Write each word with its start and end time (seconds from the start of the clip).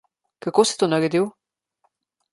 Kako 0.45 0.61
si 0.69 0.73
to 0.79 0.85
naredil? 0.89 1.25